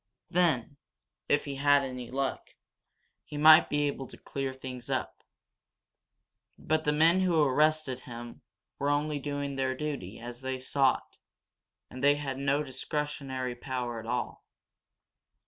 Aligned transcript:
Then, 0.31 0.77
if 1.29 1.45
he 1.45 1.57
had 1.57 1.83
any 1.83 2.09
luck, 2.09 2.55
he 3.23 3.37
might 3.37 3.69
be 3.69 3.83
able 3.83 4.07
to 4.07 4.17
clear 4.17 4.51
things 4.51 4.89
up. 4.89 5.21
But 6.57 6.85
the 6.85 6.91
men 6.91 7.19
who 7.19 7.39
arrested 7.39 7.99
him 7.99 8.41
were 8.79 8.89
only 8.89 9.19
doing 9.19 9.57
their 9.57 9.75
duty 9.75 10.19
as 10.19 10.41
they 10.41 10.59
saw 10.59 10.95
it, 10.95 11.19
and 11.91 12.03
they 12.03 12.15
had 12.15 12.39
no 12.39 12.63
discretionary 12.63 13.53
power 13.53 13.99
at 13.99 14.07
all. 14.07 14.43